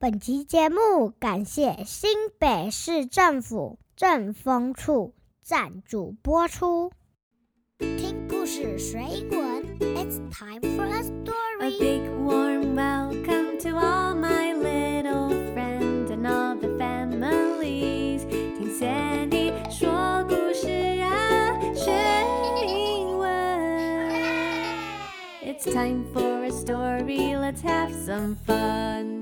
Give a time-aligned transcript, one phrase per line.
[0.00, 6.90] 本集节目感谢新北市政府政风处赞助播出。
[7.78, 11.60] 听故事学英文，It's time for a story.
[11.60, 18.26] A big warm welcome to all my little friends and all the families.
[18.56, 20.70] 听 Sandy 说故事
[21.02, 21.92] 啊，学
[22.66, 23.28] 英文。
[25.44, 27.36] It's time for a story.
[27.36, 29.19] Let's have some fun.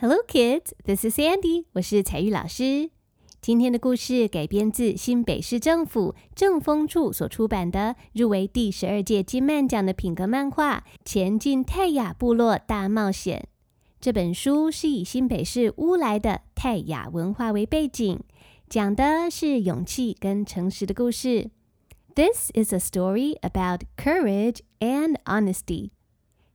[0.00, 0.72] Hello, kids.
[0.84, 1.64] This is Sandy.
[1.72, 2.90] 我是彩玉老师。
[3.42, 13.48] 今天的故事改编自新北市政府政风处所出版的入围第十二届金漫奖的品格漫画《前进泰雅部落大冒险》。
[14.00, 18.20] 这本书是以新北市乌来的泰雅文化为背景，
[18.68, 21.50] 讲的是勇气跟诚实的故事。
[22.14, 25.90] This is a story about courage and honesty.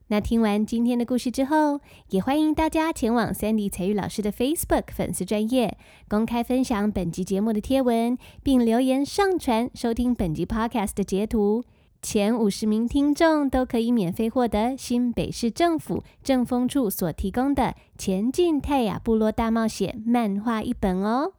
[0.08, 11.64] 那听完今天的故事之后，也欢迎大家前往 Sandy 彩玉老师的 Facebook 粉丝专业公开分享本集节目的贴文，并留言上传收听本集 Podcast 的截图。
[12.02, 17.62] 前五十名听众都可以免费获得新北市政府政风处所提供的
[17.96, 21.32] 《前进泰雅部落大冒险》漫画一本哦。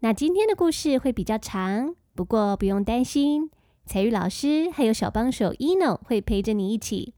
[0.00, 3.48] 那今天的故事会比较长，不过不用担心，
[3.86, 7.14] 彩玉老师还有小帮手 Eno 会陪着你一起。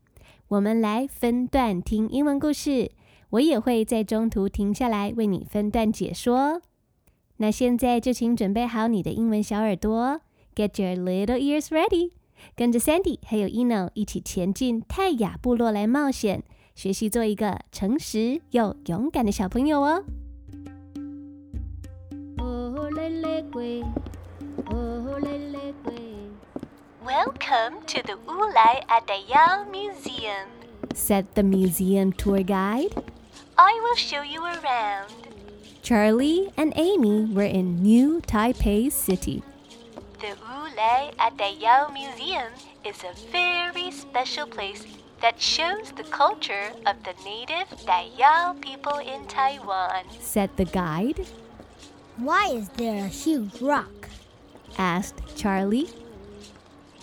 [0.51, 2.91] 我们来分段听英文故事，
[3.31, 6.61] 我也会在中途停下来为你分段解说。
[7.37, 10.21] 那现在就请准备好你的英文小耳朵
[10.57, 12.11] ，Get your little ears ready，
[12.57, 16.43] 跟着 Sandy 还有 Eno 一起前进泰雅部落来冒险，
[16.75, 20.05] 学习做一个诚实又勇敢的小朋友哦。
[27.05, 30.47] Welcome to the Wulai Atayal Museum.
[30.93, 32.93] Said the museum tour guide.
[33.57, 35.09] I will show you around.
[35.83, 39.43] Charlie and Amy were in New Taipei City.
[40.21, 42.53] The Wulai Atayal Museum
[42.85, 44.85] is a very special place
[45.23, 50.05] that shows the culture of the native Dayal people in Taiwan.
[50.21, 51.27] Said the guide.
[52.19, 54.11] Why is there a huge rock?
[54.77, 55.89] Asked Charlie.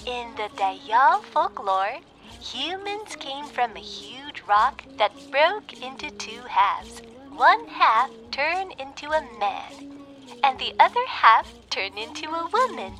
[0.07, 2.01] In the Dayal folklore,
[2.41, 7.03] humans came from a huge rock that broke into two halves.
[7.37, 9.73] One half turned into a man,
[10.43, 12.93] and the other half turned into a woman.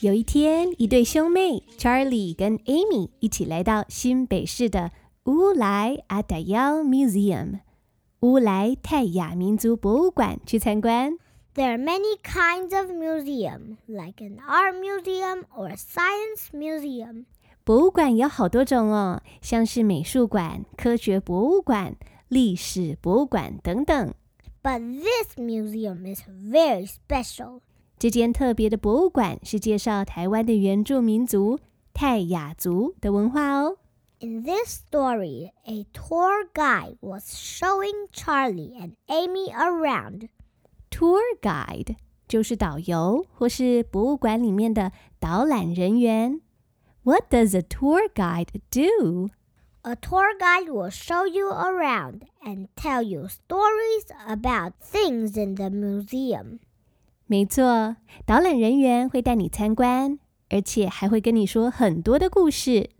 [0.00, 4.92] 有一天，一对兄妹 Charlie 跟 Amy 一起来到新北市的
[5.24, 7.60] 乌来阿达耀 Museum（
[8.24, 11.16] 乌来泰雅民族博物馆）去参观。
[11.54, 17.24] There are many kinds of museum, like an art museum or a science museum.
[17.64, 21.96] 博物馆有好多种哦，像是美术馆、科学博物馆、
[22.28, 24.14] 历史博物馆等等。
[24.62, 27.60] But this museum is very special.
[27.98, 31.58] 这间特别的博物馆是介绍台湾的原住民族
[31.92, 33.76] 泰雅族的文化哦。
[34.24, 40.28] In this story, a tour guide was showing Charlie and Amy around.
[40.90, 41.96] Tour guide
[42.28, 46.42] 就是导游或是博物馆里面的导览人员。
[47.02, 49.30] What does a tour guide do?
[49.82, 55.70] A tour guide will show you around and tell you stories about things in the
[55.70, 56.58] museum.
[57.26, 57.96] 没错，
[58.26, 60.18] 导览人员会带你参观，
[60.50, 62.90] 而且还会跟你说很多的故事。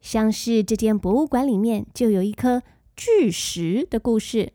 [0.00, 2.62] 像是这间博物馆里面就有一颗
[2.96, 4.52] 巨石的故事。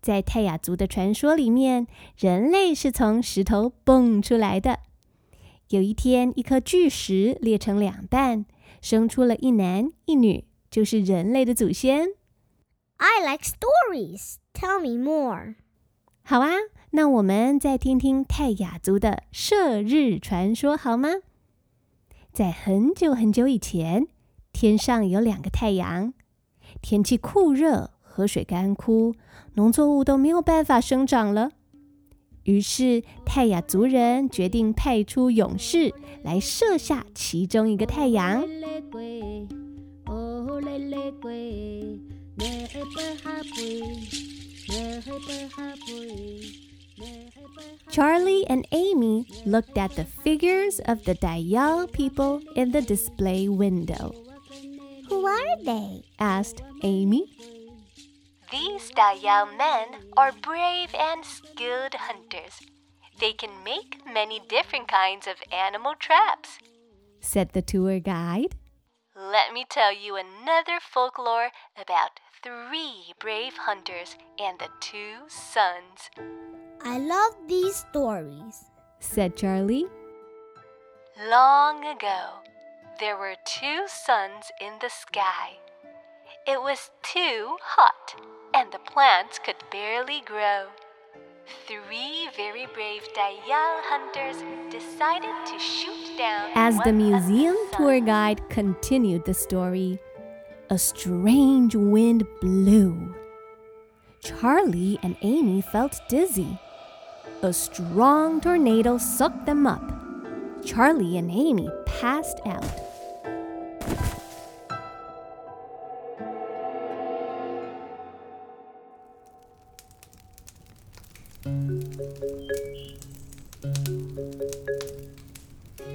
[0.00, 4.78] 在泰雅族的传说里面，人类是从石头蹦出来的。
[5.68, 8.46] 有一天，一颗巨石裂成两半，
[8.80, 12.08] 生出了一男一女，就是人类的祖先。
[12.96, 14.36] I like stories.
[14.54, 15.56] Tell me more.
[16.22, 16.52] 好啊，
[16.90, 21.10] 那我们再听听泰雅族的射日传说好吗？
[22.32, 24.06] 在很久很久以前，
[24.60, 26.12] 天上有两个太阳，
[26.82, 29.14] 天气酷热，河水干枯，
[29.54, 31.52] 农作物都没有办法生长了。
[32.42, 35.94] 于是泰雅族人决定派出勇士
[36.24, 38.42] 来射下其中一个太阳。
[47.92, 54.27] Charlie and Amy looked at the figures of the Dayal people in the display window.
[55.08, 56.02] Who are they?
[56.18, 57.24] Asked Amy.
[58.50, 62.60] These Dayal men are brave and skilled hunters.
[63.20, 66.58] They can make many different kinds of animal traps.
[67.20, 68.56] said the tour guide.
[69.16, 76.08] Let me tell you another folklore about three brave hunters and the two sons.
[76.84, 78.64] I love these stories.
[79.00, 79.86] said Charlie.
[81.28, 82.38] Long ago,
[83.00, 85.58] there were two suns in the sky.
[86.46, 88.16] It was too hot,
[88.52, 90.66] and the plants could barely grow.
[91.66, 96.50] Three very brave Dayal hunters decided to shoot down.
[96.56, 97.76] As the museum suns.
[97.76, 100.00] tour guide continued the story,
[100.68, 103.14] a strange wind blew.
[104.20, 106.58] Charlie and Amy felt dizzy.
[107.42, 109.84] A strong tornado sucked them up.
[110.64, 112.87] Charlie and Amy passed out.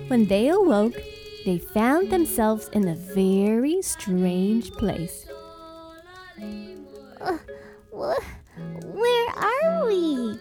[0.07, 0.95] When they awoke,
[1.45, 5.25] they found themselves in a very strange place.
[7.21, 7.37] Uh,
[7.91, 8.19] wh-
[8.83, 10.37] Where are we?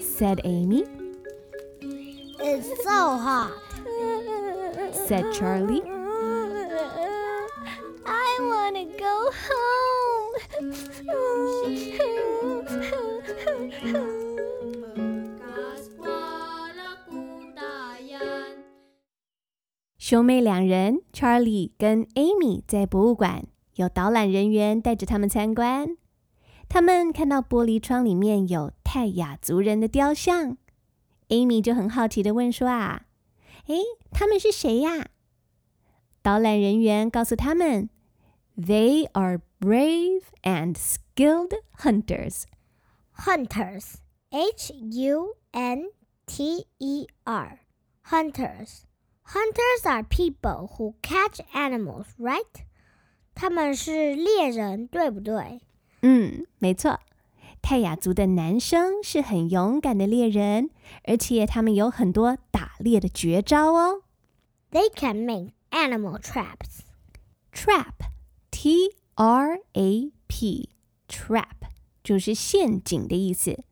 [0.00, 0.84] Said Amy,
[1.82, 3.52] It's so hot.
[5.06, 5.82] said Charlie,
[8.06, 9.73] I want to go home.
[20.06, 23.46] 兄妹两人 Charlie 跟 Amy 在博物馆，
[23.76, 25.96] 有导览人员带着他们参观。
[26.68, 30.58] 他们看到玻璃窗里面有泰雅族人的雕像
[31.28, 33.06] ，Amy 就很好奇的问说：“啊，
[33.68, 33.78] 诶，
[34.10, 35.08] 他们是谁呀？”
[36.20, 37.88] 导览人员告诉他们
[38.58, 42.42] ：“They are brave and skilled hunters。
[43.16, 43.94] Hunters.
[44.28, 45.86] H U N
[46.26, 47.60] T E R.
[48.10, 48.82] Hunters.
[49.23, 52.65] Hunters are people who catch animals, right?
[53.35, 55.61] 他们是猎人，对不对？”
[56.01, 56.99] 嗯，没错，
[57.61, 60.69] 泰雅族的男生是很勇敢的猎人，
[61.03, 64.01] 而且他们有很多打猎的绝招哦。
[64.71, 66.79] They can make animal traps.
[67.53, 71.45] Trap，T R A P，trap
[72.03, 73.63] 就是陷阱的意思。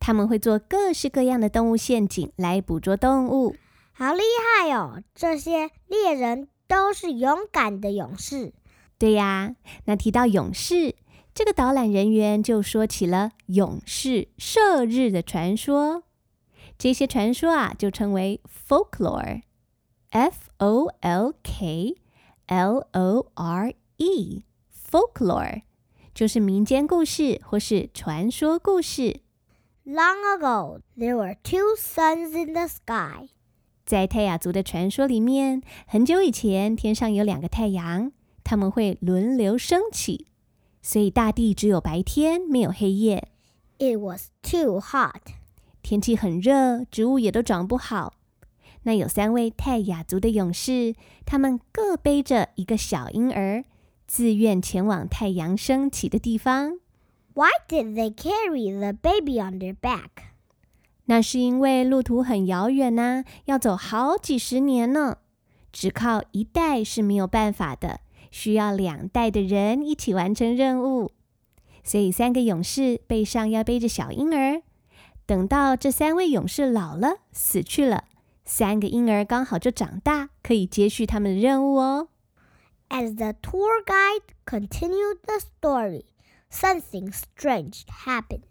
[0.00, 3.56] 他们会做各式各样的动物陷阱来捕捉动物。
[4.03, 5.01] 好厉害哦！
[5.15, 8.51] 这些猎人都是勇敢的勇士。
[8.97, 9.55] 对呀，
[9.85, 10.97] 那提到勇士，
[11.33, 16.03] 这个导览人员就说起了勇士射日的传说。
[16.77, 21.95] 这些传说啊，就称为 folklore，F O L K
[22.47, 25.61] L O R E，folklore
[26.13, 29.21] 就是民间故事或是传说故事。
[29.85, 33.29] Long ago, there were two suns in the sky.
[33.85, 38.11] 在泰雅族的传说里面，很久以前，天上有两个太阳，
[38.43, 40.27] 它们会轮流升起，
[40.81, 43.27] 所以大地只有白天，没有黑夜。
[43.79, 45.33] It was too hot.
[45.81, 48.13] 天气很热，植物也都长不好。
[48.83, 50.95] 那有三位泰雅族的勇士，
[51.25, 53.65] 他们各背着一个小婴儿，
[54.07, 56.79] 自愿前往太阳升起的地方。
[57.33, 60.32] Why did they carry the baby on their back?
[61.05, 65.17] 那是因为路途很遥远呐、要走好几十年呢，
[65.71, 67.99] 只靠一代是没有办法的，
[68.31, 71.11] 需要两代的人一起完成任务。
[71.83, 74.61] 所以三个勇士背上要背着小婴儿，
[75.25, 78.05] 等到这三位勇士老了死去了，
[78.45, 82.07] 三个婴儿刚好就长大，可以接续他们的任务哦。
[82.87, 86.05] As the tour guide continued the story,
[86.49, 88.43] something strange happened.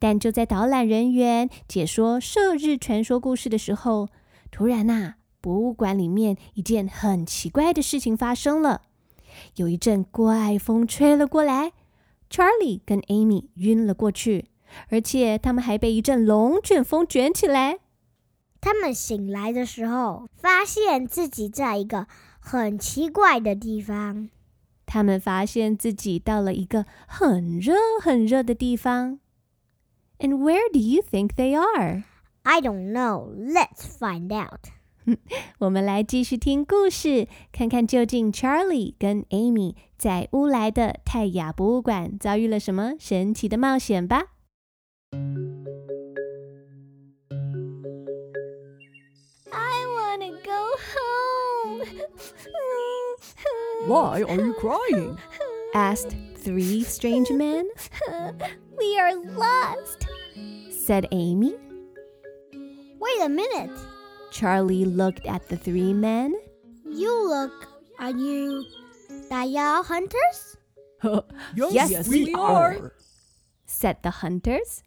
[0.00, 4.08] 但就在导览人员解说射日传说故事的时候，
[4.50, 8.80] 突然呐、博物馆里面一件很奇怪的事情发生了。
[9.56, 11.72] 有一阵怪风吹了过来
[12.28, 14.46] ，Charlie 跟 Amy 晕了过去，
[14.88, 17.78] 而且他们还被一阵龙卷风卷起来。
[18.60, 22.06] 他们醒来的时候，发现自己在一个
[22.40, 24.30] 很奇怪的地方。
[24.86, 29.20] 他们发现自己到了一个很热很热的地方。
[30.19, 32.03] And where do you think they are?
[32.43, 33.33] I don't know.
[33.35, 34.71] Let's find out.
[35.59, 44.23] 我们来继续听故事，看看究竟 Charlie 跟 Amy 在乌来的泰雅博物馆遭遇了什么神奇的冒险吧。
[49.51, 51.85] I want to go home.
[53.87, 55.17] Why are you crying?
[55.73, 57.68] Asked three strange men,
[58.78, 60.06] we are lost.
[60.70, 61.54] said Amy.
[62.98, 63.70] Wait a minute.
[64.30, 66.34] Charlie looked at the three men.
[66.84, 67.68] You look,
[67.98, 68.64] are you
[69.30, 70.56] Dayao hunters?
[71.54, 72.92] yes, we are.
[73.66, 74.82] said the hunters.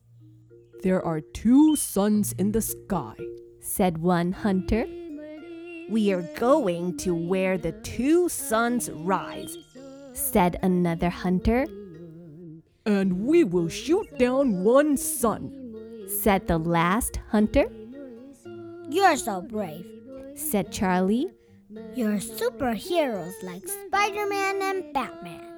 [0.82, 3.16] There are two suns in the sky.
[3.62, 4.86] Said one hunter.
[5.90, 9.58] We are going to where the two suns rise.
[10.14, 11.66] Said another hunter.
[12.86, 15.52] And we will shoot down one sun.
[16.08, 17.66] Said the last hunter.
[18.90, 19.86] You're so brave.
[20.36, 21.28] Said Charlie.
[21.96, 25.50] You're superheroes like Spider Man and Batman.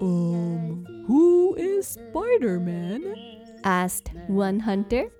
[0.00, 3.14] Um, who is Spider Man?
[3.62, 5.10] Asked one hunter.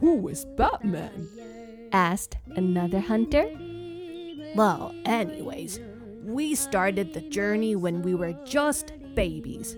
[0.00, 1.28] Who is Batman?
[1.92, 3.46] Asked another hunter.
[4.54, 5.80] Well, anyways,
[6.26, 9.76] we started the journey when we were just babies.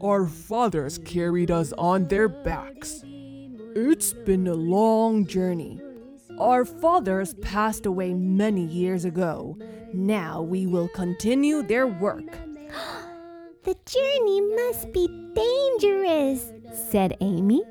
[0.00, 3.02] Our fathers carried us on their backs.
[3.04, 5.80] It's been a long journey.
[6.38, 9.58] Our fathers passed away many years ago.
[9.92, 12.24] Now we will continue their work.
[13.62, 16.50] The journey must be dangerous,
[16.90, 17.62] said Amy.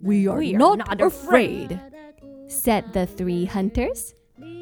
[0.00, 1.80] We are, We are not, not afraid.
[2.48, 4.12] Said the three hunters.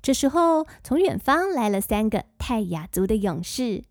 [0.00, 3.84] 这时候，从远方来了三个泰雅族的勇士。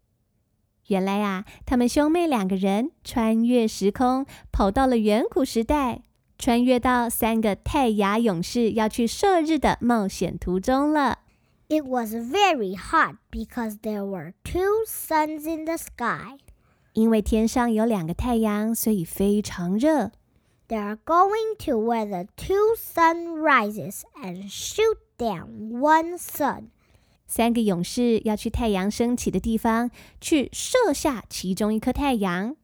[0.88, 6.04] 原来啊，他们兄妹两个人穿越时空，跑到了远古时代。
[6.40, 11.20] 穿越到三个泰雅勇士要去射日的冒险途中了。
[11.68, 16.38] It was very hot because there were two suns in the sky.
[16.94, 20.12] 因为天上有两个太阳，所以非常热。
[20.68, 26.70] They are going to where the two sun rises and shoot down one sun.
[27.26, 32.56] 三个勇士要去太阳升起的地方去射下其中一颗太阳。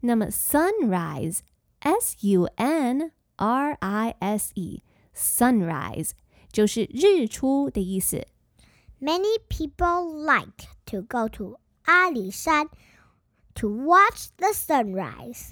[0.00, 1.40] 那么 sunrise。
[1.84, 4.84] S U N R I S E
[5.16, 6.10] sunrise
[6.52, 8.28] 就是日出的意思。
[9.00, 12.68] Many people like to go to Alishan
[13.54, 15.48] to watch the sunrise.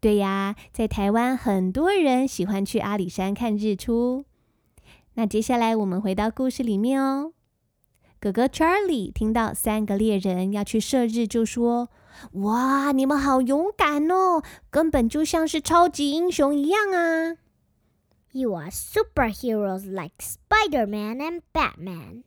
[0.00, 4.26] 对呀，在台湾很多人喜欢去阿里山看日出。
[5.14, 7.32] 那接下来我们回到故事里面哦。
[8.20, 11.90] 哥哥 Charlie 听到三个猎人要去射日，就说
[12.42, 17.36] ：“哇，你们好勇敢哦，根本就像是超级英雄一样啊！”
[18.32, 22.22] You are superheroes like Spider Man and Batman.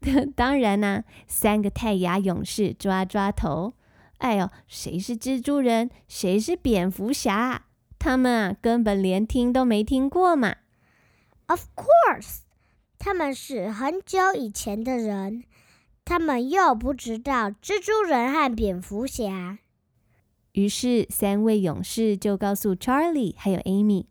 [0.34, 3.74] 当然啦、三个泰雅勇士抓抓头。
[4.18, 7.62] 哎呦，谁是蜘蛛人，谁是蝙蝠侠？
[7.98, 10.56] 他们啊，根本连听都没听过嘛。
[11.46, 12.38] Of course.
[12.98, 15.44] 他们是很久以前的人，
[16.04, 19.58] 他们又不知道蜘蛛人和蝙蝠侠。
[20.52, 24.06] 于是，三位勇士就告诉 Charlie 还有 Amy，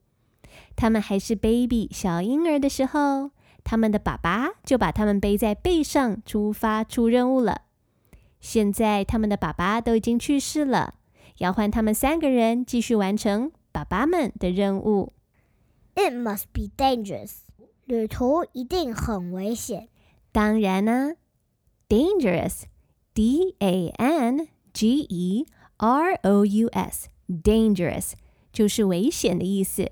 [0.75, 3.32] 他们还是 baby 小婴儿的时候，
[3.63, 7.63] 他们的爸爸就把他们背在背上出发出任务了。
[8.39, 10.94] 现在，他们的爸爸都已经去世了，
[11.39, 15.12] 要换他们三个人继续完成爸爸们的任务。
[15.95, 17.39] It must be dangerous.
[17.85, 19.89] 旅途一定很危险。
[20.33, 21.15] 当然呢，
[21.89, 25.47] dangerous，d a n g e
[25.77, 28.12] r o u s，dangerous
[28.53, 29.91] 就是危险的意思。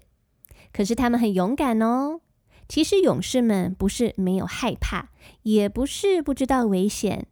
[0.73, 2.21] 可是他们很勇敢哦。
[2.69, 5.09] 其实勇士们不是没有害怕，
[5.43, 7.27] 也不是不知道危险，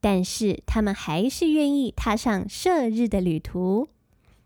[0.00, 3.88] 但是他们还是愿意踏上射日的旅途。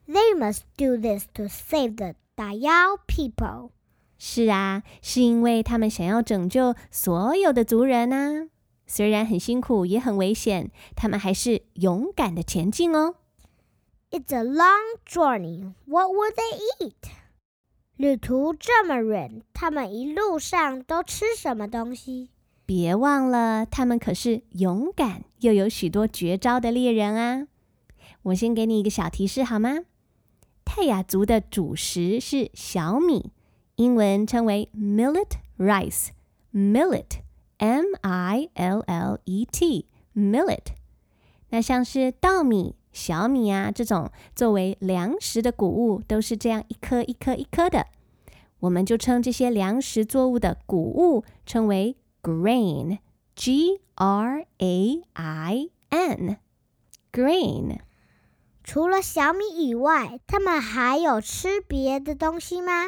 [0.09, 3.70] They must do this to save the Dayao people.
[4.18, 8.50] 是啊，是因为他们想要拯救所有的族人啊。
[8.86, 13.15] 虽然很辛苦，也很危险，他们还是勇敢的前进哦。
[14.12, 15.74] It's a long journey.
[15.86, 16.94] What would they eat?
[17.96, 22.30] 旅途这么远，他们一路上都吃什么东西？
[22.65, 27.48] 别忘了，他们可是勇敢又有许多绝招的猎人啊！
[28.24, 29.80] 我先给你一个小提示好吗？
[30.65, 33.31] 泰雅族的主食是小米，
[33.77, 36.10] 英文称为 millet rice。
[36.53, 40.74] millet，m i l l e t，millet。
[41.50, 47.88] 那像是稻米、小米啊这种作为粮食的谷物，都是这样一颗一颗一颗的。
[48.60, 57.77] 我们就称这些粮食作物的谷物称为 grain，g r a i n，grain
[58.67, 62.88] 除了小米以外，他们还有吃别的东西吗？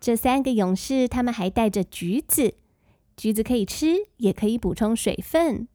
[0.00, 2.54] 这三个勇士他们还带着橘子，
[3.14, 5.68] 橘子可以吃，也可以补充水分。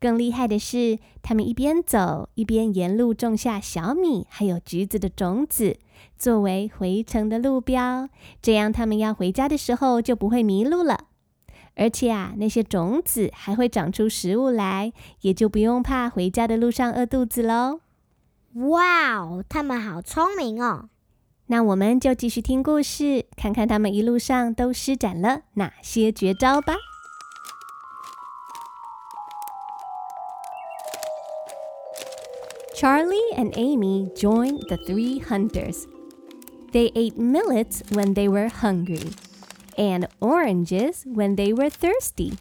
[0.00, 5.76] 更厉害的是，他们一边走一边沿路种下小米还有橘子的种子，
[6.16, 8.08] 作为回程的路标，
[8.40, 11.08] 这样他们要回家的时候就不会迷路了。
[11.74, 17.80] 而且啊，那些种子还会长出食物来，也就不用怕回家的路上饿肚子喽。
[18.55, 20.89] 哇哦，他们好聪明哦！
[21.47, 26.75] 那我们就继续听故事，看看他们一路上都施展了哪些绝招吧。
[32.75, 35.85] Charlie and Amy joined the three hunters.
[36.71, 39.13] They ate millets when they were hungry
[39.77, 42.33] and oranges when they were thirsty.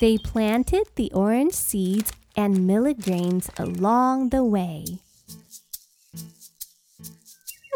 [0.00, 4.98] They planted the orange seeds and millet grains along the way.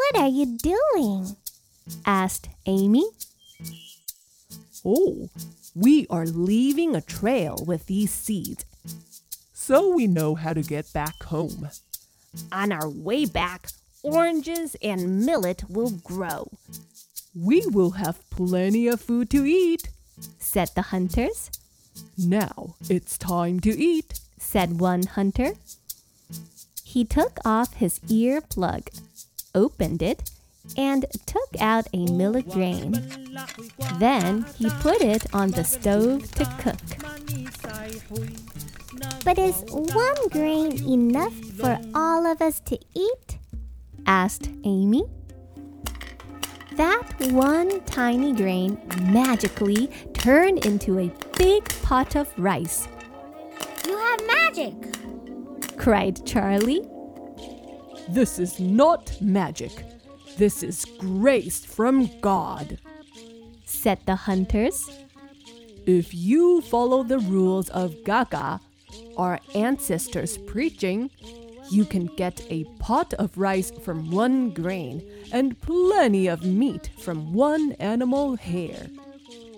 [0.02, 1.36] What are you doing?
[2.06, 3.06] asked Amy.
[4.84, 5.30] Oh,
[5.76, 8.66] we are leaving a trail with these seeds.
[9.54, 11.70] So we know how to get back home.
[12.52, 13.68] On our way back,
[14.02, 16.50] oranges and millet will grow.
[17.36, 19.90] We will have plenty of food to eat.
[20.40, 21.52] said the hunters.
[22.18, 24.20] Now it's time to eat.
[24.40, 25.54] said one hunter.
[26.84, 28.90] He took off his ear plug,
[29.56, 30.30] opened it,
[30.78, 32.92] and took out a millet grain.
[34.00, 36.78] Then he put it on the stove to cook.
[39.24, 43.38] But is one grain enough for all of us to eat?
[44.06, 45.04] asked Amy.
[46.76, 48.80] That one tiny grain
[49.12, 52.88] magically turned into a big pot of rice,
[53.86, 54.74] You have magic.
[55.78, 56.88] cried Charlie.
[58.12, 59.86] This is not magic.
[60.38, 62.78] This is grace from God.
[63.66, 64.90] said the hunters.
[65.86, 68.60] If you follow the rules of Gaga,
[69.16, 71.10] our ancestors' preaching,
[71.70, 77.32] you can get a pot of rice from one grain and plenty of meat from
[77.34, 78.88] one animal hair.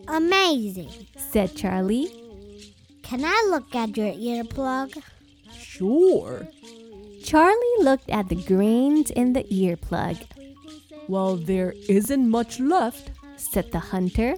[0.07, 0.91] Amazing.
[1.17, 2.11] said Charlie.
[3.01, 5.01] Can I look at your earplug?
[5.57, 6.47] Sure.
[7.33, 10.21] Charlie looked at the grains in the earplug,
[11.07, 13.09] Well, there isn't much left.
[13.37, 14.35] said the hunter.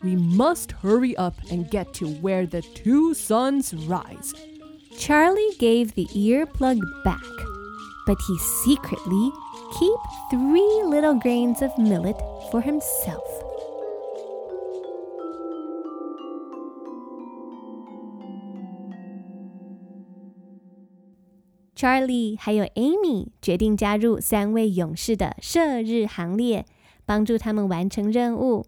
[0.00, 4.32] We must hurry up and get to where the two suns rise.
[4.96, 7.32] Charlie gave the earplug back,
[8.06, 9.32] but he secretly
[9.76, 13.41] keep three little grains of millet for himself.
[21.82, 26.64] Charlie 还有 Amy 决定加入三位勇士的射日行列，
[27.04, 28.66] 帮助他们完成任务。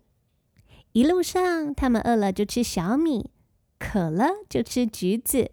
[0.90, 3.31] 一路上，他们饿了就吃小米，
[3.79, 5.53] 渴了就吃橘子。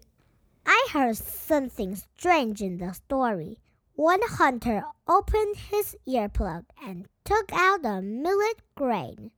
[0.64, 3.58] I heard something strange in the story.
[3.94, 9.30] One hunter opened his earplug and took out a millet grain.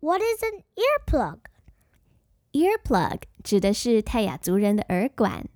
[0.00, 1.38] What is an earplug?
[2.52, 5.46] Earplug 指的是泰雅族人的耳管，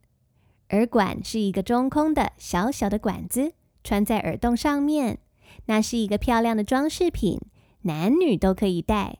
[0.75, 3.53] 耳管是一个中空的小小的管子，
[3.85, 5.21] 穿在耳洞上面，
[5.67, 7.41] 那是一个漂亮的装饰品，
[7.83, 9.19] 男女都可以戴。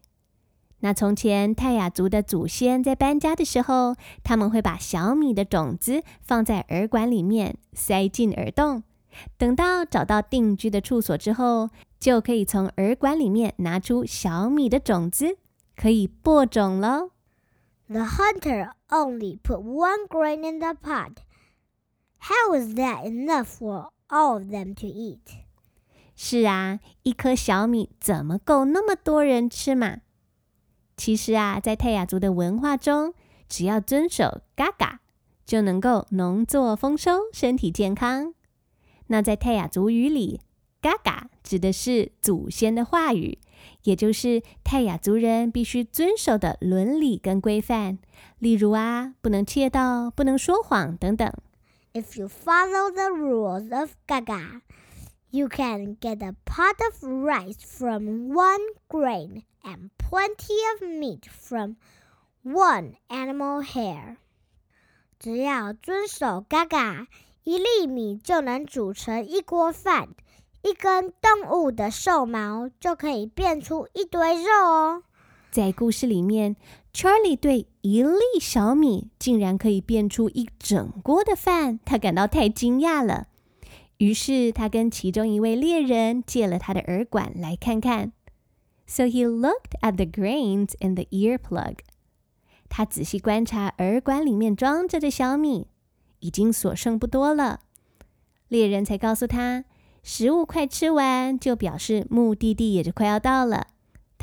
[0.81, 8.83] 那从前泰雅族的祖先在搬家的时候，他们会把小米的种子放在耳管里面，塞进耳洞。
[9.39, 15.39] 等到找到定居的处所之后，就可以从耳管里面拿出小米的种子，
[15.77, 17.11] 可以播种喽。
[17.87, 21.13] The hunter only put one grain in the pot.
[22.27, 25.19] How is that enough for all of them to eat?
[26.17, 29.99] 是啊，一颗小米怎么够那么多人吃嘛？
[30.97, 33.13] 其实啊，在泰雅族的文化中，
[33.47, 35.01] 只要遵守嘎嘎，
[35.45, 38.33] 就能够农作丰收、身体健康。
[39.09, 40.41] 那在泰雅族语里，
[40.81, 43.39] 嘎嘎指的是祖先的话语，
[43.83, 47.99] 也就是泰雅族人必须遵守的伦理跟规范，
[48.39, 51.31] 例如啊，不能窃盗、不能说谎等等。
[51.94, 54.62] If you follow the rules of Gaga,
[55.32, 61.76] you can get a pot of rice from one grain and plenty of meat from
[62.44, 64.18] one animal hair.
[65.20, 67.08] 只要遵守 Gaga，
[67.44, 70.10] 一粒米就能煮成一锅饭，
[70.62, 75.04] 一根动物的兽毛就可以变出一堆肉哦。
[75.52, 76.56] 在故事里面
[76.95, 83.27] ，Charlie 对一粒小米竟然可以变出一整锅的饭，他感到太惊讶了。
[83.99, 88.13] 于是他跟其中一位猎人借了他的耳管来看看。
[88.87, 91.77] So he looked at the grains in the ear plug.
[92.69, 95.69] 他仔细观察耳管里面装着的小米，
[96.21, 97.61] 已经所剩不多了。
[98.49, 99.65] 猎人才告诉他，
[100.03, 103.69] 食物快吃完，就表示目的地也就快要到了。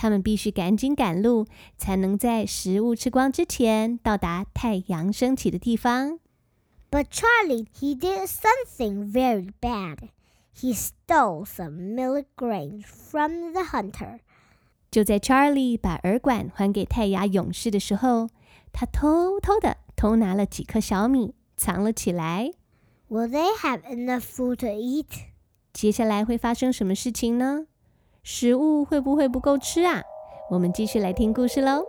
[0.01, 1.45] 他们必须赶紧赶路，
[1.77, 6.17] 才能在食物吃光之前到达太阳升起的地方。
[6.89, 10.09] But Charlie, he did something very bad.
[10.59, 14.21] He stole some millet grains from the hunter.
[14.89, 18.29] 就在 Charlie 把耳管还给泰雅勇士的时候，
[18.73, 22.49] 他偷偷的偷拿了几颗小米，藏了起来。
[23.07, 25.27] Will they have enough food to eat?
[25.71, 27.67] 接下来会发生什么事情呢？
[28.22, 30.02] 食物会不会不够吃啊？
[30.50, 31.85] 我们继续来听故事喽。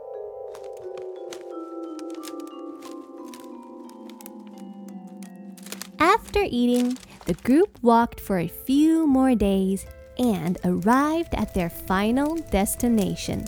[5.98, 9.82] After eating, the group walked for a few more days
[10.17, 13.46] and arrived at their final destination.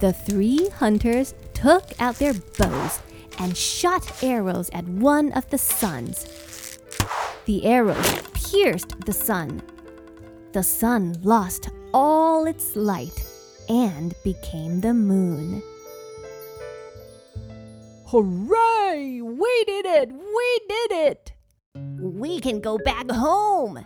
[0.00, 2.98] The three hunters took out their bows
[3.38, 6.26] and shot arrows at one of the suns.
[7.46, 9.62] The arrows pierced the sun.
[10.55, 13.25] the sun lost all its light
[13.67, 15.61] and became the moon.
[18.05, 19.19] Hooray!
[19.19, 20.13] We did it!
[20.13, 21.33] We did it!
[21.99, 23.85] We can go back home.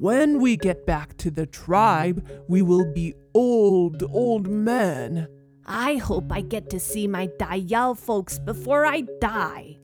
[0.00, 5.28] When we get back to the tribe, we will be old, old men.
[5.66, 9.78] I hope I get to see my Dayal folks before I die.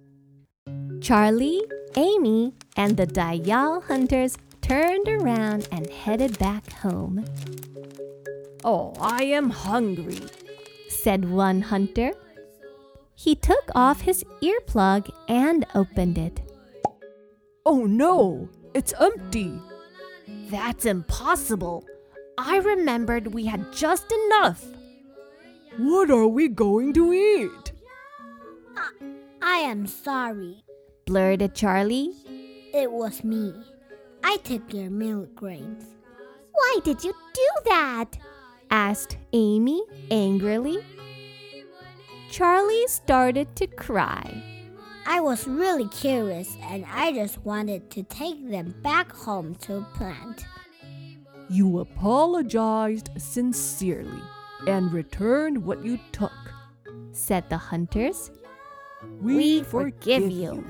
[1.01, 1.63] Charlie,
[1.95, 7.23] Amy, and the Dayal hunters turned around and headed back home.
[8.65, 10.19] Oh, I am hungry,
[10.89, 12.13] said one hunter.
[13.15, 16.41] He took off his earplug and opened it.
[17.67, 19.61] Oh no, it's empty.
[20.51, 21.85] That's impossible.
[22.39, 24.65] I remembered we had just enough.
[25.77, 27.73] What are we going to eat?
[29.43, 30.65] I am sorry.
[31.05, 32.13] blurted Charlie.
[32.73, 33.53] It was me.
[34.27, 35.85] I took your milk grains.
[36.51, 38.17] Why did you do that?
[38.71, 40.83] asked Amy angrily.
[42.31, 44.43] Charlie started to cry.
[45.07, 50.47] I was really curious and I just wanted to take them back home to plant.
[51.51, 54.23] You apologized sincerely
[54.67, 56.33] and returned what you took.
[57.13, 58.31] said the hunters.
[59.21, 60.65] We, forgive you.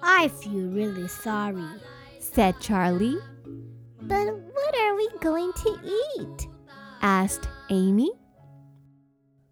[0.00, 1.66] I feel really sorry.
[2.24, 3.18] Said Charlie.
[4.00, 5.78] But what are we going to
[6.16, 6.48] eat?
[7.02, 8.10] asked Amy.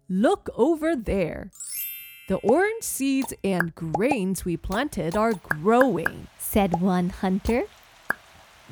[0.09, 1.51] Look over there.
[2.27, 6.27] The orange seeds and grains we planted are growing.
[6.39, 7.63] said one hunter.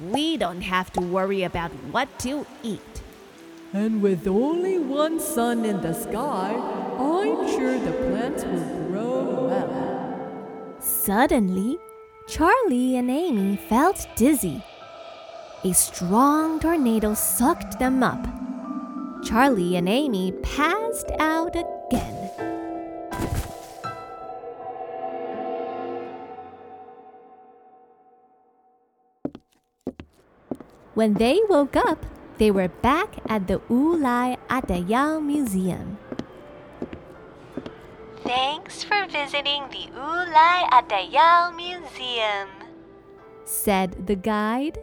[0.09, 3.01] We don't have to worry about what to eat,
[3.73, 6.55] And with only one sun in the sky,
[6.97, 10.81] I'm sure the plants will grow well.
[10.81, 11.77] Suddenly,
[12.27, 14.63] Charlie and Amy felt dizzy.
[15.63, 18.23] A strong tornado sucked them up.
[19.23, 22.29] Charlie and Amy passed out again.
[30.93, 32.05] When they woke up,
[32.37, 35.97] they were back at the Wulai Atayal Museum.
[38.31, 42.47] Thanks for visiting the Wulai Atayal Museum,
[43.43, 44.75] said the guide.《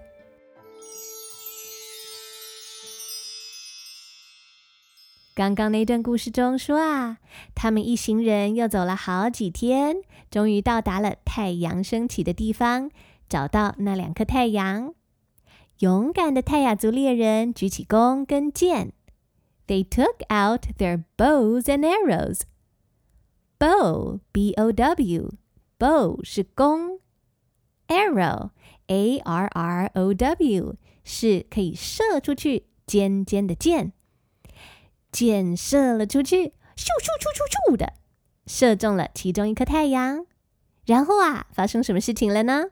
[5.35, 7.21] 刚刚那段故事》中说啊，
[7.55, 12.91] 他们一行人又走了好几天，终于到达了太阳升起的地方，
[13.31, 14.93] 找到那两颗太阳。
[15.79, 18.93] 勇敢的泰雅族猎人举起弓跟箭
[19.67, 22.43] ，They took out their bows and arrows
[23.60, 25.32] Bow, B-O-W,
[25.80, 27.00] bow 是弓，
[27.88, 28.50] arrow,
[28.88, 33.94] A-R-R-O-W 是可以射出去尖尖的箭。
[35.12, 37.94] 箭射了出去，咻咻咻咻咻的，
[38.46, 40.26] 射中了其中一颗太阳。
[40.86, 42.66] 然后啊，发生什么事情了呢？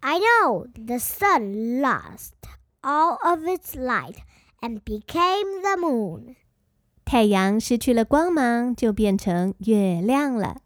[0.00, 2.32] I know the sun lost
[2.82, 4.16] all of its light
[4.60, 6.36] and became the moon.
[7.05, 10.57] 太阳失去了光芒，就变成月亮了。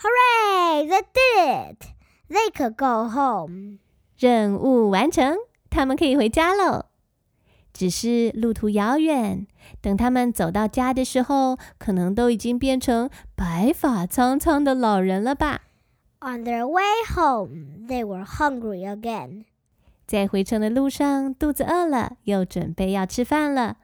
[0.00, 0.86] Hooray!
[0.86, 1.84] They did it!
[2.28, 3.78] They could go home.
[4.18, 5.36] 任务完成，
[5.70, 6.86] 他们可以回家喽。
[7.72, 9.46] 只是路途遥远，
[9.80, 15.60] 等他们走到家的时候，可能都已经变成白发苍苍的老人了吧。
[16.20, 16.82] On their way
[17.14, 19.44] home, they were hungry again.
[20.06, 23.76] 在回程的路上，肚子饿了，又准备要吃饭了。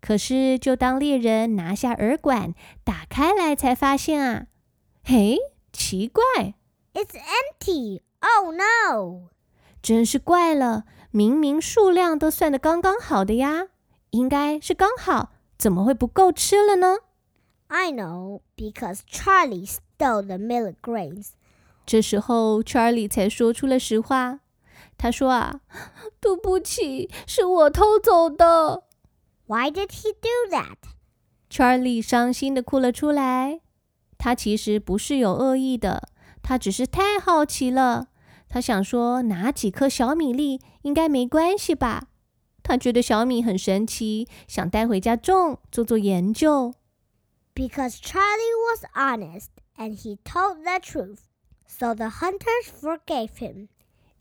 [0.00, 4.46] 可是，就当猎人拿下耳管，打开来，才发现啊，
[5.04, 5.38] 嘿，
[5.72, 6.24] 奇怪
[6.94, 8.00] ，It's empty.
[8.20, 9.28] Oh no!
[9.82, 10.84] 真是怪了！
[11.10, 13.68] 明明数量都算得刚刚好的呀，
[14.10, 16.98] 应该是刚好，怎么会不够吃了呢
[17.68, 21.30] ？I know because Charlie stole the millet grains.
[21.86, 24.40] 这时候，Charlie 才说出了实话。
[24.96, 25.60] 他说：“啊，
[26.20, 28.84] 对不起，是我偷走的。
[29.49, 30.77] Why did he do that?
[31.49, 33.61] ”Charlie 伤心的哭了出来。
[34.17, 36.09] 他其实不是有恶意的，
[36.41, 38.07] 他只是太好奇了。
[38.47, 42.07] 他想说，拿几颗小米粒应该没关系吧？
[42.63, 46.73] 他觉得小米很神奇，想带回家种，做做研究。
[47.53, 51.19] Because Charlie was honest and he told the truth.
[51.67, 53.67] So the hunters forgave him.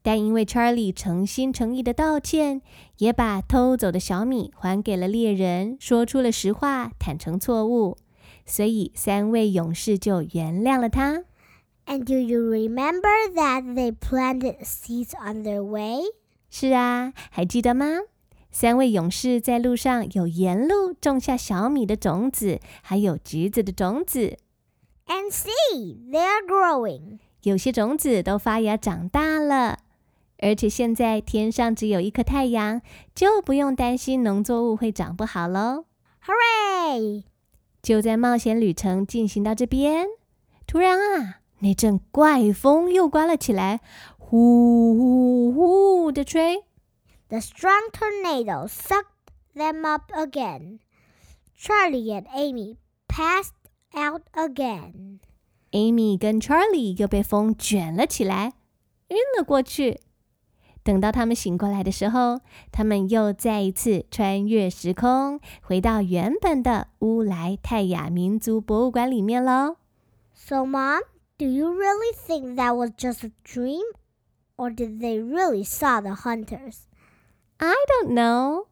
[0.10, 2.63] 但因为 Charlie 诚心诚意的道歉，
[2.98, 7.95] 也把偷走的小米还给了猎人，说出了实话，坦诚错误，
[8.43, 11.26] 所以三位勇士就原谅了他。
[11.86, 16.02] And do you remember that they planted seeds on their way?
[16.50, 17.86] 是啊，还记得吗？
[18.50, 24.39] 三位勇士在路上有沿路种下小米的种子，还有橘子的种子
[25.06, 27.19] ，And see, they are growing.
[27.43, 29.78] 有些种子都发芽长大了。
[30.41, 32.82] 而且现在天上只有一颗太阳，
[33.13, 35.86] 就不用担心农作物会长不好喽。
[36.25, 37.23] Hooray!
[37.82, 40.08] 就在冒险旅程进行到这边，
[40.65, 43.82] 突然啊，那阵怪风又刮了起来，
[44.17, 46.63] 呼呼呼的吹。
[47.28, 49.06] The strong tornado sucked
[49.54, 50.80] them up again.
[51.58, 53.52] Charlie and Amy passed
[53.93, 55.19] out again.
[55.71, 58.54] Amy 跟 Charlie 又被风卷了起来，
[59.10, 59.99] 晕了过去。
[60.88, 62.40] 等到他们醒过来的时候，
[62.71, 69.77] 他们又再一次穿越时空，回到原本的乌来泰雅民族博物馆里面喽。
[70.35, 71.01] So, Mom,
[71.38, 73.83] do you really think that was just a dream?
[74.57, 76.83] Or did they really saw the hunters?
[77.57, 78.67] I don't know，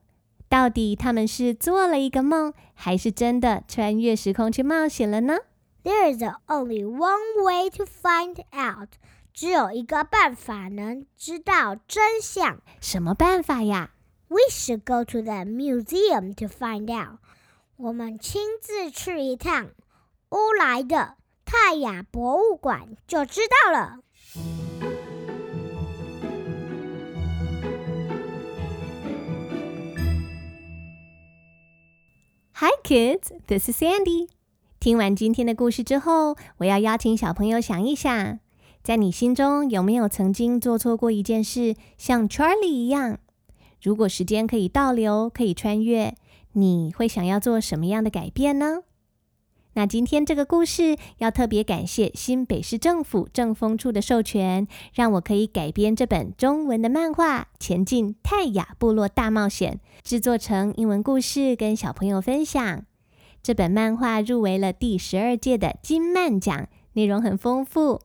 [0.49, 5.39] 到底他们是做了一个梦，还是真的穿越时空去冒险了呢？
[5.83, 8.91] There is only one way to find out.
[9.40, 12.60] 只有一个办法能知道真相。
[12.82, 13.92] 什么办法呀
[14.30, 17.20] ？We should go to the museum to find out.
[17.76, 19.70] 我们亲自去一趟
[20.32, 24.00] 乌来的泰雅博物馆就知道了。
[32.54, 34.30] Hi kids, this is Sandy.
[34.80, 38.40] 听完今天的故事之后，我要邀请小朋友想一想，
[38.88, 43.18] 在你心中有没有曾经做错过一件事，像 Charlie 一样？
[43.82, 46.16] 如果时间可以倒流，可以穿越，
[46.54, 48.84] 你会想要做什么样的改变呢？
[49.74, 62.86] 那今天这个故事要特别感谢新北市政府政风处的授权，让我可以改编这本中文的漫画《前进泰雅部落大冒险》，制作成英文故事跟小朋友分享。
[63.44, 68.00] 这本漫画入围了第十二届的金漫奖，内容很丰富。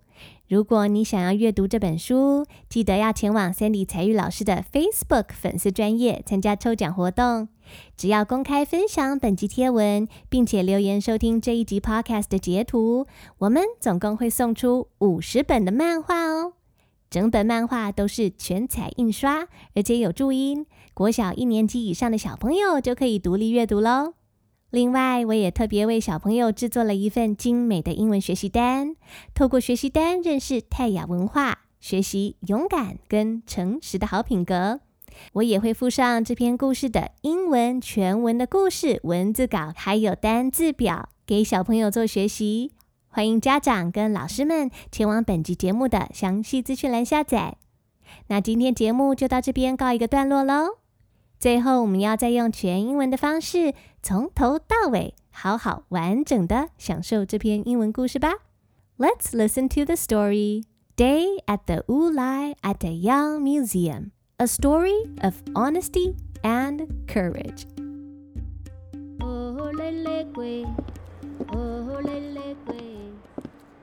[0.52, 7.48] 如果你想要阅读这本书，记得要前往 Sandy 才玉老师的 Facebook 粉丝专业参加抽奖活动。
[7.96, 13.06] 只要公开分享本集贴文，并且留言收听这一集 Podcast 的截图，
[13.38, 16.52] 我们总共会送出五十本的漫画哦。
[17.08, 24.12] 整本漫画都是全彩印刷，而且有注音，国小一年级以上的小朋友就可以独立阅读喽。
[24.72, 28.96] 另外，我也特别为小朋友制作了一份精美的英文学习单，
[29.34, 34.80] 透过学习单认识泰雅文化，学习勇敢跟诚实的好品格。
[35.34, 42.72] 我也会附上这篇故事的英文全文的故事文字稿，还有单字表给小朋友做学习。
[43.08, 47.58] 欢迎家长跟老师们前往本集节目的详细资讯栏下载。
[48.28, 50.81] 那今天节目就到这边告一个段落喽。
[51.42, 58.34] 最后，我们要再用全英文的方式，从头到尾，好好完整的享受这篇英文故事吧。
[58.96, 60.62] Let's listen to the story.
[60.94, 64.12] Day at the Wulai Atayal Museum.
[64.36, 67.66] A story of honesty and courage.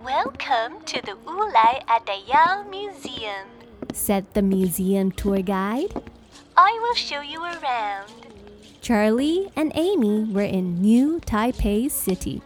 [0.02, 3.48] Welcome to the Wulai Atayal Museum,
[3.94, 5.94] said the museum tour guide.
[6.62, 8.12] I will show you around.
[8.82, 12.42] Charlie and Amy were in New Taipei City.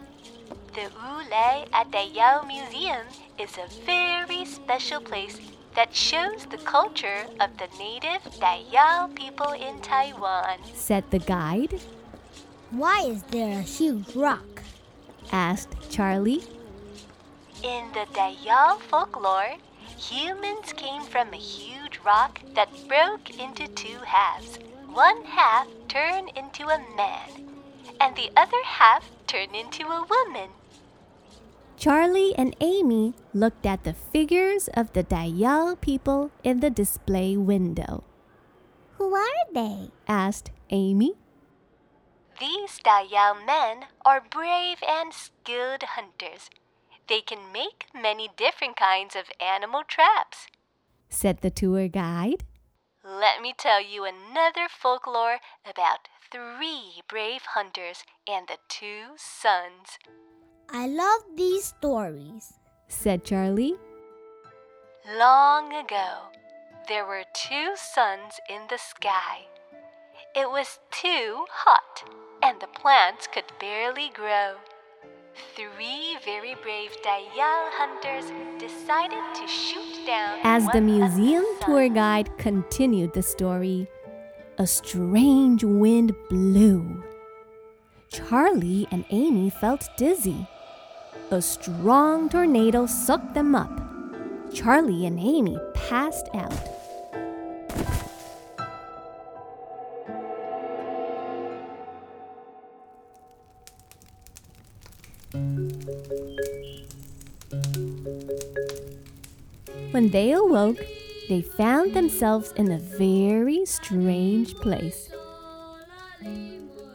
[0.72, 3.02] The Wulai Atayal Museum
[3.40, 5.40] is a very special place
[5.74, 10.62] that shows the culture of the native Dayao people in Taiwan.
[10.74, 11.80] Said the guide,
[12.70, 14.62] Why is there a huge rock?
[15.32, 16.44] asked Charlie.
[17.64, 19.58] In the Dayao folklore,
[19.98, 24.58] humans came from a huge rock that broke into two halves.
[24.92, 27.48] One half turned into a man,
[28.00, 30.50] and the other half turned into a woman.
[31.76, 38.04] Charlie and Amy looked at the figures of the Atayal people in the display window.
[38.96, 39.90] Who are they?
[40.06, 41.14] Asked Amy.
[42.38, 46.48] These Atayal men are brave and skilled hunters.
[47.08, 50.46] They can make many different kinds of animal traps.
[51.08, 52.44] Said the tour guide.
[53.04, 59.98] Let me tell you another folklore about three brave hunters and the two suns.
[60.70, 62.54] I love these stories.
[62.88, 63.76] Said Charlie.
[65.18, 66.32] Long ago,
[66.88, 69.46] there were two suns in the sky.
[70.34, 72.08] It was too hot,
[72.42, 74.56] and the plants could barely grow.
[75.56, 80.38] Three very brave Atayal hunters decided to shoot down.
[80.44, 83.88] As the museum the tour guide continued the story,
[84.58, 87.02] a strange wind blew.
[88.12, 90.46] Charlie and Amy felt dizzy.
[91.32, 93.80] A strong tornado sucked them up.
[94.52, 96.73] Charlie and Amy passed out.
[109.94, 110.78] When they awoke,
[111.28, 115.08] they found themselves in a very strange place.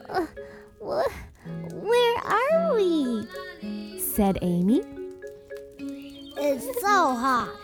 [0.09, 0.25] Uh,
[0.83, 1.07] wh-
[1.71, 3.25] Where are we?
[3.97, 4.81] Said Amy,
[5.79, 7.55] It's so hot.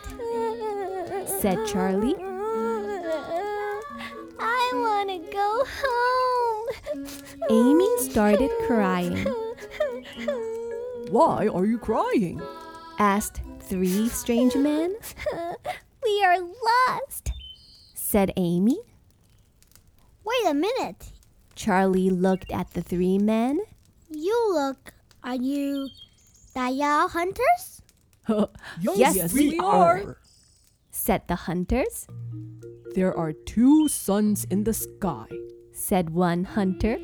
[1.41, 2.15] said Charlie,
[4.39, 6.67] I want to go home.
[7.49, 9.17] Amy started crying.
[11.11, 12.41] Why are you crying?
[12.99, 14.95] asked three strange men,
[16.03, 17.31] We are lost.
[17.93, 18.77] said Amy.
[20.23, 21.11] Wait a minute.
[21.55, 23.59] Charlie looked at the three men.
[24.09, 24.93] You look.
[25.23, 25.89] Are you
[26.55, 27.81] Atayal hunters?
[28.81, 30.17] Yes, we we are.
[30.91, 32.07] said the hunters,
[32.95, 35.27] There are two suns in the sky.
[35.73, 36.97] said one hunter.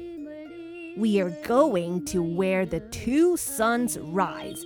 [0.97, 4.65] We are going to where the two suns rise.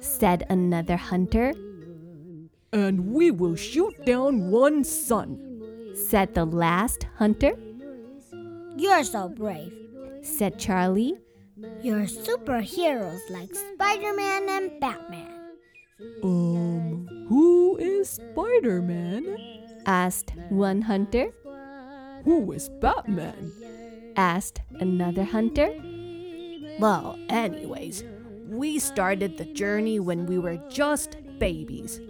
[0.00, 1.52] Said another hunter,
[2.72, 5.38] And we will shoot down one sun.
[5.94, 7.52] said the last hunter,
[8.76, 9.72] You're so brave.
[10.22, 11.14] said Charlie,
[11.82, 15.36] You're superheroes like Spider Man and Batman.
[16.22, 19.36] Um, who is Spider Man?
[19.86, 21.32] asked one hunter,
[22.24, 23.52] Who is Batman?
[24.16, 25.68] asked another hunter,
[26.78, 28.04] Well, anyways,
[28.50, 32.00] we started the journey when we were just babies.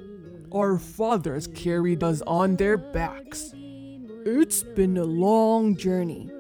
[0.53, 3.53] Our fathers carried us on their backs.
[3.55, 6.31] It's been a long journey.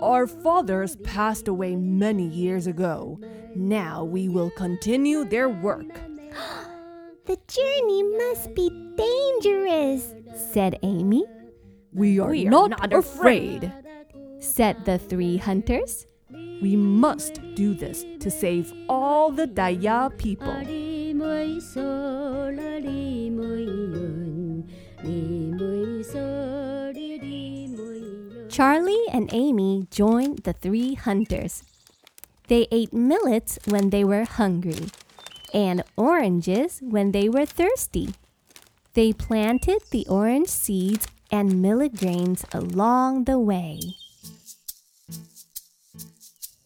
[0.00, 3.20] Our fathers passed away many years ago.
[3.54, 5.86] Now we will continue their work.
[7.24, 10.12] The journey must be dangerous.
[10.52, 11.24] said Amy,
[11.92, 13.72] We are, We are not, not afraid.
[14.40, 16.04] said the three hunters,
[16.62, 20.54] We must do this to save all the Atayal people.
[28.48, 31.64] Charlie and Amy joined the three hunters.
[32.46, 34.86] They ate millets when they were hungry
[35.52, 38.14] and oranges when they were thirsty.
[38.94, 43.80] They planted the orange seeds and millet grains along the way.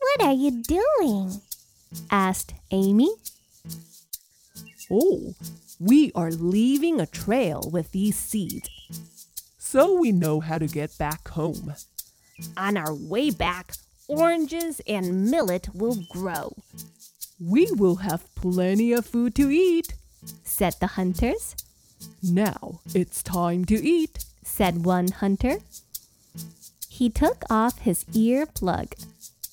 [0.06, 1.40] What are you doing?
[2.10, 3.10] asked Amy.
[4.90, 5.34] Oh,
[5.80, 8.70] we are leaving a trail with these seeds.
[9.58, 11.74] So we know how to get back home.
[12.56, 13.72] On our way back,
[14.06, 16.54] oranges and millet will grow.
[17.40, 19.94] We will have plenty of food to eat.
[20.44, 21.56] said the hunters,
[22.22, 24.24] Now it's time to eat.
[24.44, 25.58] said one hunter.
[26.88, 28.94] He took off his ear plug,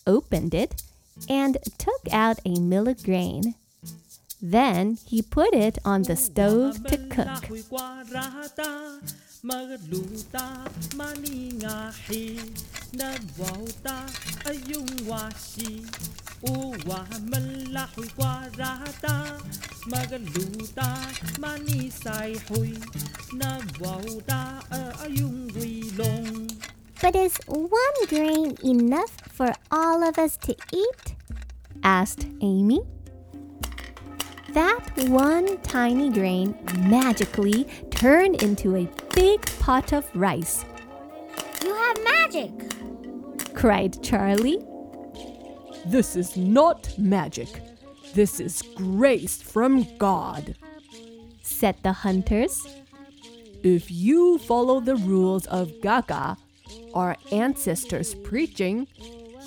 [0.05, 0.81] opened it,
[1.29, 3.55] and took out a millet grain.
[4.41, 7.47] Then he put it on the stove to cook.
[27.01, 31.15] But is one grain enough for all of us to eat?
[31.83, 32.81] asked Amy.
[34.51, 40.63] That one tiny grain magically turned into a big pot of rice,
[41.63, 42.51] You have magic.
[43.55, 44.59] cried Charlie.
[45.85, 47.49] This is not magic.
[48.13, 50.55] This is grace from God.
[51.41, 52.65] said the hunters.
[53.63, 56.37] If you follow the rules of Gaga,
[56.93, 58.87] our ancestors' preaching,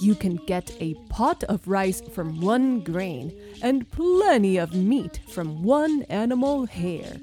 [0.00, 3.32] you can get a pot of rice from one grain
[3.62, 7.16] and plenty of meat from one animal hair.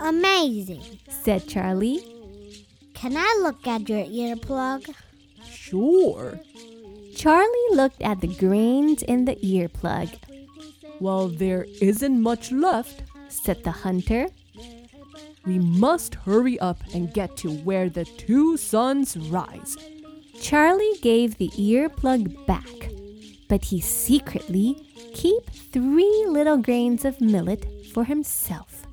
[0.00, 0.82] Amazing.
[1.08, 2.02] said Charlie.
[2.94, 4.94] Can I look at your earplug?
[5.50, 6.40] Sure.
[7.14, 10.08] Charlie looked at the grains in the earplug,
[11.00, 13.02] Well, there isn't much left.
[13.28, 14.28] said the hunter.
[15.46, 19.76] We must hurry up and get to where the two suns rise.
[20.40, 22.90] Charlie gave the earplug back,
[23.48, 24.74] but he secretly
[25.14, 28.86] keep three little grains of millet for himself.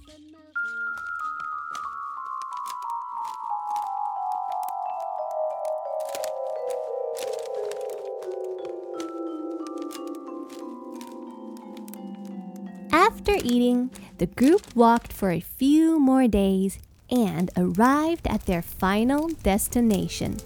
[12.92, 16.78] After eating, the group walked for a few more days
[17.10, 20.38] and arrived at their final destination.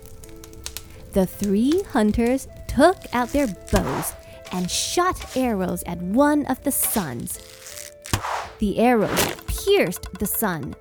[1.13, 4.13] The three hunters took out their bows
[4.53, 7.91] and shot arrows at one of the suns.
[8.59, 10.73] The arrows pierced the sun.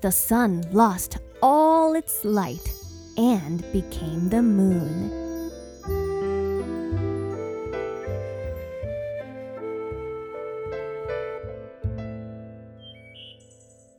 [0.00, 2.72] The sun lost all its light
[3.16, 5.12] and became the moon.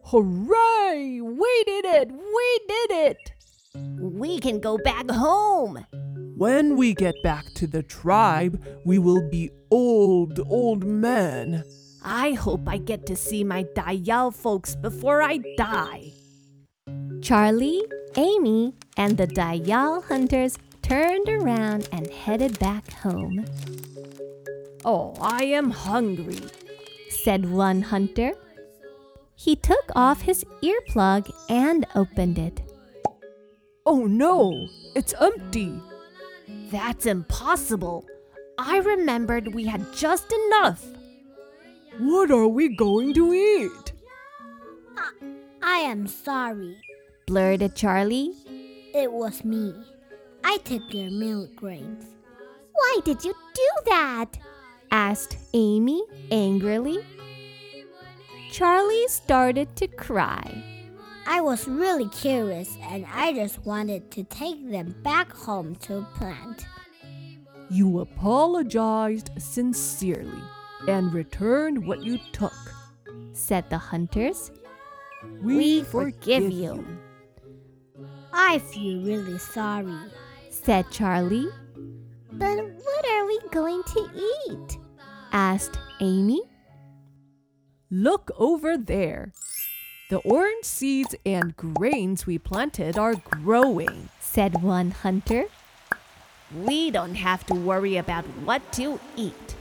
[0.04, 1.22] Hooray!
[1.22, 2.12] We did it!
[2.12, 3.37] We did it!
[4.18, 5.86] We can go back home,
[6.36, 11.64] When we get back to the tribe, we will be old, old men.
[12.04, 16.14] I hope I get to see my Atayal folks before I die.
[17.22, 17.84] Charlie,
[18.16, 23.46] Amy, and the Atayal hunters turned around and headed back home,
[24.86, 26.42] Oh, I am hungry.
[27.10, 28.34] said one hunter.
[29.36, 32.62] He took off his earplug and opened it.
[33.90, 34.68] Oh no!
[34.96, 35.74] It's empty!
[36.70, 38.06] That's impossible.
[38.58, 40.84] I remembered we had just enough.
[41.98, 43.94] What are we going to eat?
[45.64, 46.76] I am sorry.
[47.28, 48.34] Blurted Charlie.
[48.94, 49.74] It was me.
[50.44, 52.08] I took your milk grains.
[52.74, 54.38] Why did you do that?
[54.92, 57.06] asked Amy angrily.
[58.52, 60.77] Charlie started to cry.
[61.30, 66.66] I was really curious and I just wanted to take them back home to plant.
[67.70, 70.42] You apologized sincerely
[70.88, 72.56] and returned what you took.
[73.34, 74.52] said the hunters.
[75.42, 76.88] We, forgive you.
[78.32, 80.00] I feel really sorry.
[80.50, 81.50] said Charlie.
[82.32, 84.10] But what are we going to
[84.48, 84.78] eat?
[85.34, 86.42] asked Amy.
[87.92, 89.34] Look over there.
[90.10, 94.08] The orange seeds and grains we planted are growing.
[94.22, 95.48] said one hunter.
[96.56, 99.56] We don't have to worry about what to eat.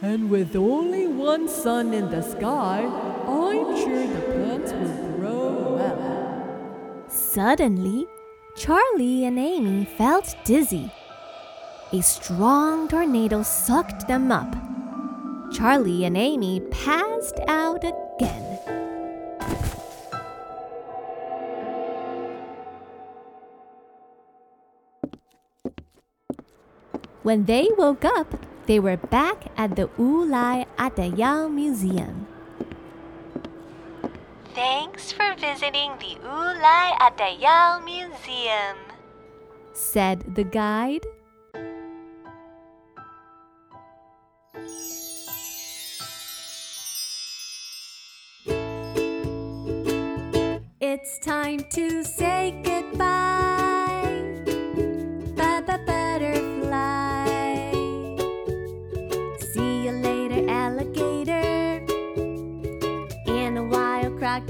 [0.00, 2.84] And with only one sun in the sky,
[3.26, 7.04] I'm sure the plants will grow well.
[7.08, 8.06] Suddenly,
[8.54, 10.92] Charlie and Amy felt dizzy.
[11.92, 14.54] A strong tornado sucked them up.
[15.52, 18.51] Charlie and Amy passed out again.
[27.22, 28.34] When they woke up,
[28.66, 32.26] they were back at the Wulai Atayal Museum.
[34.54, 38.76] Thanks for visiting the Wulai Atayal Museum.
[39.72, 41.06] said the guide.
[50.80, 53.41] It's time to say goodbye.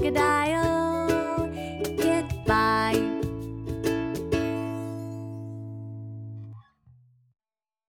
[0.03, 0.62] Crocodile